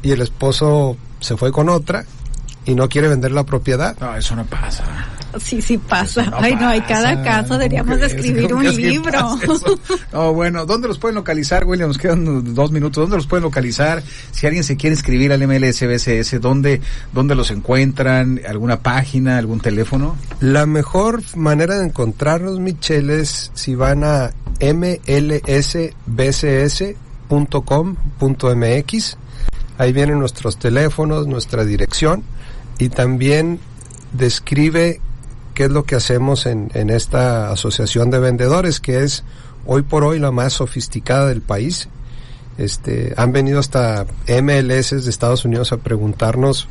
y 0.02 0.12
el 0.12 0.22
esposo 0.22 0.98
se 1.20 1.38
fue 1.38 1.52
con 1.52 1.70
otra 1.70 2.06
y 2.66 2.76
no 2.76 2.90
quiere 2.90 3.08
vender 3.08 3.32
la 3.32 3.44
propiedad. 3.44 3.96
No, 4.00 4.16
eso 4.16 4.36
no 4.36 4.46
pasa. 4.46 4.84
Sí, 5.40 5.62
sí 5.62 5.78
pasa. 5.78 6.32
Ay, 6.34 6.56
no, 6.56 6.68
hay 6.70 6.82
cada 6.82 7.22
caso, 7.24 7.58
deberíamos 7.58 8.00
de 8.00 8.08
escribir 8.08 8.54
un 8.54 8.64
libro. 8.64 9.38
oh, 10.14 10.34
bueno, 10.34 10.66
¿dónde 10.66 10.88
los 10.88 10.98
pueden 10.98 11.16
localizar, 11.16 11.66
William? 11.66 11.90
Nos 11.90 11.98
quedan 11.98 12.54
dos 12.54 12.72
minutos. 12.72 13.04
¿Dónde 13.04 13.18
los 13.18 13.28
pueden 13.28 13.44
localizar? 13.44 14.02
Si 14.32 14.48
alguien 14.48 14.64
se 14.64 14.78
quiere 14.78 14.96
inscribir 14.96 15.34
al 15.34 15.46
MLSBCS, 15.46 16.40
¿dónde, 16.40 16.80
¿dónde 17.12 17.36
los 17.36 17.52
encuentran? 17.52 18.40
¿Alguna 18.48 18.80
página, 18.80 19.38
algún 19.38 19.60
teléfono? 19.60 20.16
La 20.40 20.66
mejor 20.66 21.22
manera 21.36 21.78
de 21.78 21.86
encontrarnos, 21.86 22.60
Michelle, 22.60 23.20
es 23.20 23.52
si 23.54 23.76
van 23.76 24.06
a 24.06 24.32
mlsbcs.com.mx. 24.62 25.88
Ahí 29.78 29.92
vienen 29.92 30.20
nuestros 30.20 30.58
teléfonos, 30.58 31.28
nuestra 31.28 31.66
dirección 31.66 32.24
y 32.78 32.90
también 32.90 33.60
describe 34.14 35.00
qué 35.54 35.66
es 35.66 35.72
lo 35.72 35.84
que 35.84 35.96
hacemos 35.96 36.46
en, 36.46 36.70
en 36.74 36.90
esta 36.90 37.52
asociación 37.52 38.10
de 38.12 38.20
vendedores, 38.20 38.80
que 38.80 39.04
es 39.04 39.24
hoy 39.66 39.82
por 39.82 40.04
hoy 40.04 40.20
la 40.20 40.32
más 40.32 40.54
sofisticada 40.54 41.28
del 41.28 41.42
país. 41.42 41.90
Este, 42.58 43.14
han 43.18 43.32
venido 43.32 43.60
hasta 43.60 44.06
MLS 44.28 44.92
de 44.92 45.10
Estados 45.10 45.44
Unidos 45.46 45.72
a 45.72 45.78
preguntarnos 45.78 46.68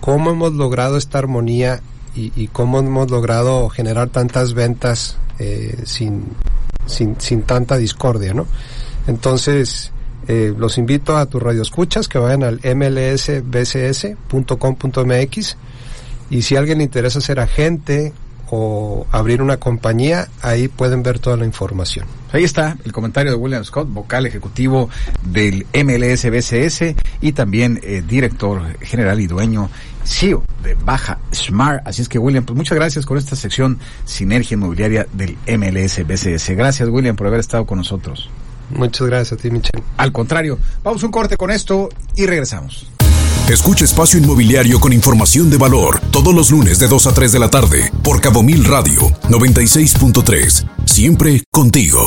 cómo 0.00 0.30
hemos 0.30 0.52
logrado 0.54 0.96
esta 0.96 1.18
armonía 1.18 1.80
y, 2.14 2.32
y 2.36 2.48
cómo 2.48 2.80
hemos 2.80 3.10
logrado 3.10 3.68
generar 3.68 4.08
tantas 4.08 4.52
ventas 4.52 5.16
eh, 5.38 5.82
sin, 5.84 6.24
sin, 6.86 7.18
sin 7.20 7.42
tanta 7.42 7.76
discordia, 7.76 8.34
¿no? 8.34 8.46
Entonces, 9.06 9.92
eh, 10.28 10.54
los 10.56 10.78
invito 10.78 11.16
a 11.16 11.26
tus 11.26 11.42
radioescuchas 11.42 12.08
que 12.08 12.18
vayan 12.18 12.42
al 12.42 12.60
mlsbcs.com.mx 12.62 13.46
y 16.30 16.42
si 16.42 16.56
a 16.56 16.58
alguien 16.60 16.78
le 16.78 16.84
interesa 16.84 17.20
ser 17.20 17.40
agente 17.40 18.12
o 18.52 19.06
abrir 19.12 19.42
una 19.42 19.58
compañía, 19.58 20.28
ahí 20.42 20.68
pueden 20.68 21.02
ver 21.02 21.18
toda 21.20 21.36
la 21.36 21.44
información. 21.44 22.06
Ahí 22.32 22.44
está 22.44 22.76
el 22.84 22.92
comentario 22.92 23.30
de 23.30 23.36
William 23.36 23.64
Scott, 23.64 23.88
vocal 23.88 24.26
ejecutivo 24.26 24.90
del 25.22 25.66
MLSBCS 25.72 26.94
y 27.20 27.32
también 27.32 27.80
eh, 27.82 28.02
director 28.06 28.76
general 28.80 29.20
y 29.20 29.26
dueño 29.26 29.70
CEO 30.04 30.44
de 30.62 30.74
Baja 30.74 31.18
Smart. 31.32 31.86
Así 31.86 32.02
es 32.02 32.08
que 32.08 32.18
William, 32.18 32.44
pues 32.44 32.56
muchas 32.56 32.76
gracias 32.76 33.06
con 33.06 33.18
esta 33.18 33.36
sección 33.36 33.78
Sinergia 34.04 34.54
Inmobiliaria 34.54 35.06
del 35.12 35.36
MLSBCS. 35.46 36.50
Gracias 36.50 36.88
William 36.88 37.16
por 37.16 37.28
haber 37.28 37.40
estado 37.40 37.66
con 37.66 37.78
nosotros. 37.78 38.30
Muchas 38.70 39.06
gracias 39.06 39.38
a 39.38 39.42
ti, 39.42 39.50
Michelle. 39.50 39.82
Al 39.96 40.12
contrario, 40.12 40.58
vamos 40.82 41.02
a 41.02 41.06
un 41.06 41.12
corte 41.12 41.36
con 41.36 41.50
esto 41.50 41.88
y 42.16 42.26
regresamos. 42.26 42.86
Escucha 43.48 43.84
Espacio 43.84 44.18
Inmobiliario 44.20 44.78
con 44.78 44.92
información 44.92 45.50
de 45.50 45.56
valor 45.56 46.00
todos 46.12 46.32
los 46.32 46.50
lunes 46.50 46.78
de 46.78 46.86
2 46.86 47.06
a 47.08 47.14
3 47.14 47.32
de 47.32 47.38
la 47.40 47.50
tarde 47.50 47.90
por 48.04 48.20
Cabo 48.20 48.44
Mil 48.44 48.64
Radio 48.64 49.00
96.3. 49.28 50.68
Siempre 50.86 51.42
contigo. 51.50 52.00